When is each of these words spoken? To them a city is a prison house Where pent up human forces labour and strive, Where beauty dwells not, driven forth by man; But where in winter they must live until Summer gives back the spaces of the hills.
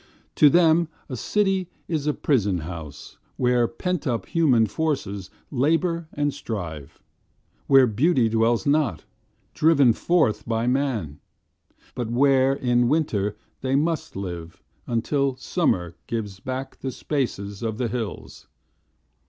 To 0.37 0.49
them 0.49 0.87
a 1.09 1.15
city 1.15 1.69
is 1.87 2.07
a 2.07 2.13
prison 2.15 2.61
house 2.61 3.19
Where 3.37 3.67
pent 3.67 4.07
up 4.07 4.25
human 4.25 4.65
forces 4.65 5.29
labour 5.51 6.07
and 6.11 6.33
strive, 6.33 7.03
Where 7.67 7.85
beauty 7.85 8.27
dwells 8.27 8.65
not, 8.65 9.05
driven 9.53 9.93
forth 9.93 10.47
by 10.47 10.65
man; 10.65 11.19
But 11.93 12.09
where 12.09 12.51
in 12.55 12.89
winter 12.89 13.37
they 13.61 13.75
must 13.75 14.15
live 14.15 14.59
until 14.87 15.35
Summer 15.35 15.93
gives 16.07 16.39
back 16.39 16.79
the 16.79 16.89
spaces 16.91 17.61
of 17.61 17.77
the 17.77 17.87
hills. 17.87 18.47